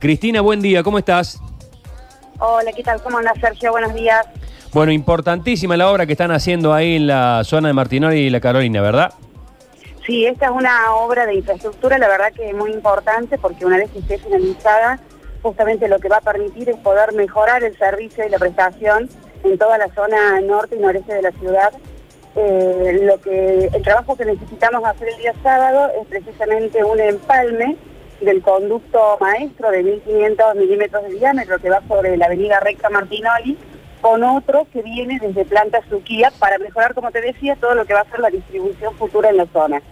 [0.00, 1.40] Cristina, buen día, ¿cómo estás?
[2.38, 3.02] Hola, ¿qué tal?
[3.02, 3.72] ¿Cómo anda Sergio?
[3.72, 4.24] Buenos días.
[4.72, 8.38] Bueno, importantísima la obra que están haciendo ahí en la zona de Martinoli y la
[8.38, 9.12] Carolina, ¿verdad?
[10.06, 13.76] Sí, esta es una obra de infraestructura, la verdad que es muy importante porque una
[13.76, 15.00] vez que esté finalizada,
[15.42, 19.10] justamente lo que va a permitir es poder mejorar el servicio y la prestación
[19.42, 21.72] en toda la zona norte y noreste de la ciudad.
[22.36, 27.76] Eh, lo que el trabajo que necesitamos hacer el día sábado es precisamente un empalme
[28.20, 33.56] del conducto maestro de 1500 milímetros de diámetro que va sobre la avenida Recta Martinoli
[34.00, 37.94] con otro que viene desde Planta Suquía para mejorar, como te decía, todo lo que
[37.94, 39.82] va a ser la distribución futura en la zona.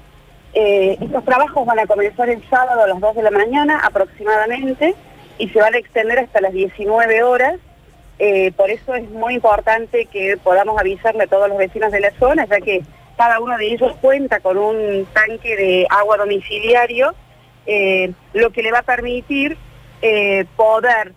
[0.55, 4.95] Eh, estos trabajos van a comenzar el sábado a las 2 de la mañana aproximadamente
[5.39, 7.59] y se van a extender hasta las 19 horas.
[8.19, 12.11] Eh, por eso es muy importante que podamos avisarle a todos los vecinos de la
[12.13, 12.83] zona, ya que
[13.17, 17.15] cada uno de ellos cuenta con un tanque de agua domiciliario
[17.67, 19.57] eh, lo que le va a permitir
[20.03, 21.13] eh, poder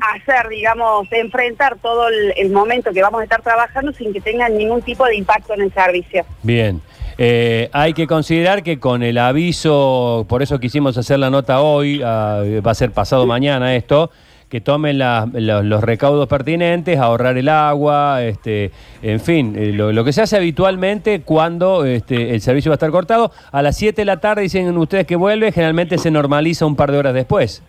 [0.00, 4.80] hacer, digamos, enfrentar todo el, momento que vamos a estar trabajando sin que tengan ningún
[4.82, 6.24] tipo de impacto en el servicio.
[6.42, 6.80] Bien.
[7.18, 12.00] Eh, hay que considerar que con el aviso, por eso quisimos hacer la nota hoy,
[12.02, 14.10] ah, va a ser pasado mañana esto,
[14.52, 20.20] que tomen los recaudos pertinentes, ahorrar el agua, este, en fin, eh, lo, que se
[20.20, 23.32] hace habitualmente cuando este, el servicio va a estar cortado.
[23.50, 26.92] A las 7 de la tarde dicen ustedes que vuelve, generalmente se normaliza un par
[26.92, 27.62] de horas después.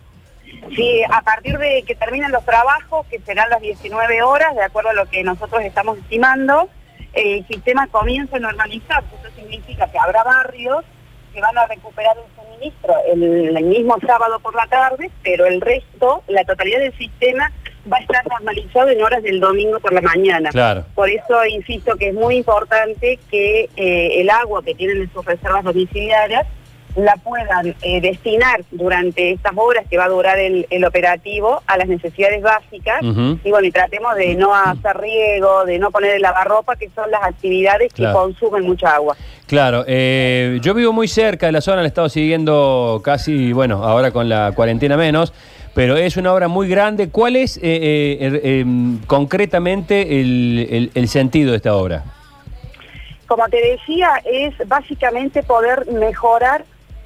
[0.76, 4.90] Sí, a partir de que terminen los trabajos, que serán las 19 horas, de acuerdo
[4.90, 6.68] a lo que nosotros estamos estimando,
[7.14, 9.08] el sistema comienza a normalizarse.
[9.22, 10.84] Eso significa que habrá barrios
[11.34, 16.22] que van a recuperar el suministro el, mismo sábado por la tarde, pero el resto,
[16.28, 17.52] la totalidad del sistema
[17.92, 20.50] va a estar normalizado en horas del domingo por la mañana.
[20.50, 20.84] Claro.
[20.94, 25.24] Por eso insisto que es muy importante que eh, el agua que tienen en sus
[25.24, 26.46] reservas domiciliarias
[26.96, 31.88] la puedan eh, destinar durante estas horas que va a durar el, operativo a las
[31.88, 36.76] necesidades básicas y bueno, y tratemos de no hacer riego, de no poner el lavarropa,
[36.76, 39.16] que son las actividades que consumen mucha agua.
[39.46, 43.82] Claro, eh, yo vivo muy cerca de la zona, la he estado siguiendo casi, bueno,
[43.82, 45.32] ahora con la cuarentena menos,
[45.74, 47.08] pero es una obra muy grande.
[47.08, 52.04] ¿Cuál es eh, er, em, concretamente el sentido de esta obra?
[53.26, 56.64] Como te decía, es básicamente poder mejorar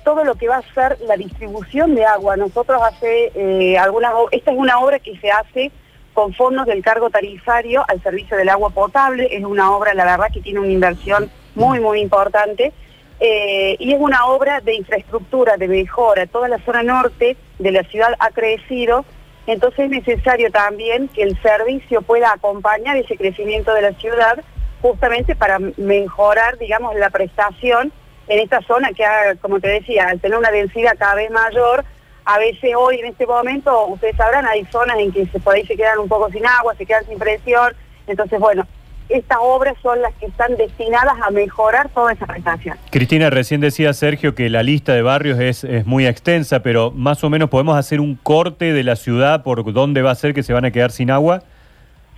[0.09, 2.35] todo lo que va a ser la distribución de agua.
[2.35, 5.71] Nosotros hace eh, algunas, esta es una obra que se hace
[6.15, 10.29] con fondos del cargo tarifario al servicio del agua potable, es una obra, la verdad,
[10.33, 12.73] que tiene una inversión muy, muy importante,
[13.21, 16.27] eh, y es una obra de infraestructura, de mejora.
[16.27, 19.05] Toda la zona norte de la ciudad ha crecido,
[19.47, 24.43] entonces es necesario también que el servicio pueda acompañar ese crecimiento de la ciudad
[24.81, 27.93] justamente para mejorar, digamos, la prestación
[28.29, 29.05] en esta zona que,
[29.41, 31.85] como te decía, al tener una densidad cada vez mayor,
[32.25, 35.67] a veces hoy en este momento, ustedes sabrán, hay zonas en que se, por ahí
[35.67, 37.73] se quedan un poco sin agua, se quedan sin presión,
[38.07, 38.67] entonces bueno,
[39.09, 42.77] estas obras son las que están destinadas a mejorar toda esa prestación.
[42.91, 47.25] Cristina, recién decía Sergio que la lista de barrios es, es, muy extensa, pero más
[47.25, 50.43] o menos podemos hacer un corte de la ciudad por dónde va a ser que
[50.43, 51.43] se van a quedar sin agua.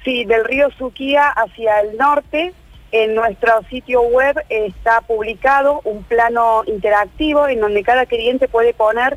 [0.04, 2.52] Sí, del río Suquía hacia el norte,
[2.92, 9.16] en nuestro sitio web está publicado un plano interactivo en donde cada cliente puede poner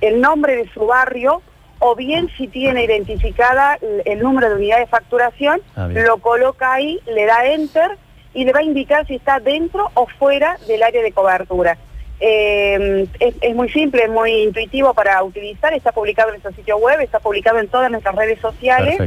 [0.00, 1.42] el nombre de su barrio
[1.78, 7.00] o bien si tiene identificada el número de unidad de facturación, ah, lo coloca ahí,
[7.06, 7.96] le da enter
[8.34, 11.78] y le va a indicar si está dentro o fuera del área de cobertura.
[12.20, 17.00] Eh, es, muy simple, es muy intuitivo para utilizar, está publicado en nuestro sitio web,
[17.00, 18.98] está publicado en todas nuestras redes sociales.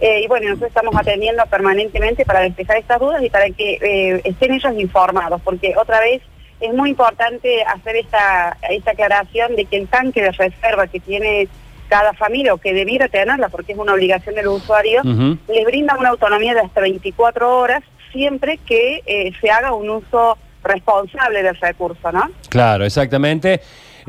[0.00, 4.20] Eh, y bueno, nosotros estamos atendiendo permanentemente para despejar estas dudas y para que eh,
[4.24, 6.22] estén ellos informados, porque otra vez
[6.60, 11.48] es muy importante hacer esta, esta aclaración de que el tanque de reserva que tiene
[11.88, 15.02] cada familia o que debiera tenerla porque es una obligación del usuario,
[15.48, 17.82] les brinda una autonomía de hasta 24 horas
[18.12, 22.28] siempre que eh, se haga un uso responsable del recurso, ¿no?
[22.48, 23.60] Claro, exactamente.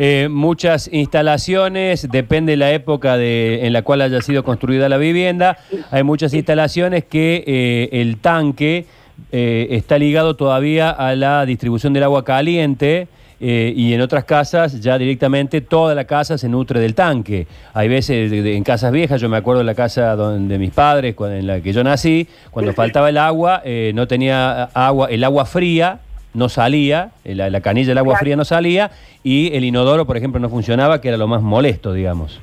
[0.02, 4.96] Eh, muchas instalaciones, depende de la época de, en la cual haya sido construida la
[4.96, 5.58] vivienda,
[5.92, 8.86] hay muchas instalaciones que eh, el tanque
[9.34, 13.10] eh, está ligado todavía a la distribución del agua caliente.
[13.42, 17.48] y en otras casas ya directamente toda la casa se nutre del tanque.
[17.74, 21.48] Hay veces en casas viejas, yo me acuerdo de la casa donde mis padres, en
[21.48, 23.64] la que yo nací, cuando faltaba el agua,
[23.94, 26.00] no tenía agua, el agua fría
[26.34, 28.92] no salía, la, canilla del agua fría no salía
[29.24, 32.40] y el inodoro, por ejemplo, no funcionaba, que era lo más molesto, digamos.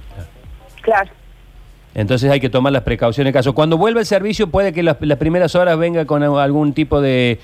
[0.83, 1.11] Claro.
[1.97, 3.55] Entonces hay que tomar las precauciones en caso.
[3.55, 7.39] Cuando vuelva el servicio, puede que las, primeras horas venga con algún tipo de,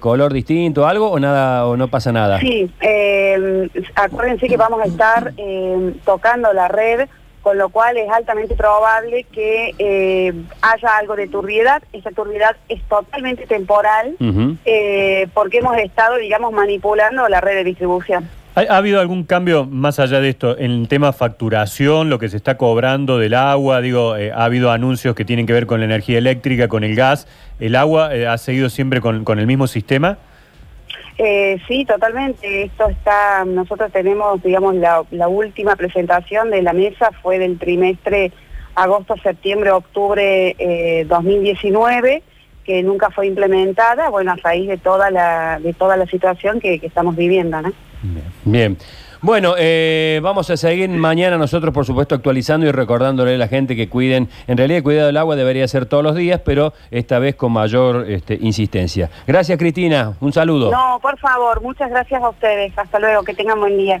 [0.00, 2.40] color distinto, algo, o nada, o no pasa nada.
[2.40, 7.08] Sí, eh, acuérdense que vamos a estar eh, tocando la red
[7.42, 11.82] con lo cual es altamente probable que eh, haya algo de turbiedad.
[11.92, 14.16] Esa turbiedad es totalmente temporal
[14.64, 18.28] eh, porque hemos estado, digamos, manipulando la red de distribución.
[18.54, 22.28] ¿Ha, ha habido algún cambio más allá de esto en el tema facturación, lo que
[22.28, 23.80] se está cobrando del agua?
[23.80, 26.96] Digo, eh, ha habido anuncios que tienen que ver con la energía eléctrica, con el
[26.96, 27.28] gas.
[27.60, 30.18] ¿El agua eh, ha seguido siempre con, con el mismo sistema?
[31.22, 32.62] Eh, sí, totalmente.
[32.62, 38.32] Esto está, nosotros tenemos, digamos, la, última presentación de la mesa fue del trimestre
[38.74, 42.22] agosto, septiembre, octubre eh, 2019,
[42.64, 46.78] que nunca fue implementada, bueno, a raíz de toda la, de toda la situación que,
[46.78, 47.72] que estamos viviendo, ¿no?
[48.44, 48.78] Bien.
[49.22, 53.76] Bueno, eh, vamos a seguir mañana nosotros, por supuesto, actualizando y recordándole a la gente
[53.76, 54.30] que cuiden.
[54.46, 57.52] En realidad, el cuidado del agua debería ser todos los días, pero esta vez con
[57.52, 59.10] mayor este, insistencia.
[59.26, 60.14] Gracias, Cristina.
[60.20, 60.70] Un saludo.
[60.70, 62.72] No, por favor, muchas gracias a ustedes.
[62.78, 63.98] Hasta luego, que tengan buen día.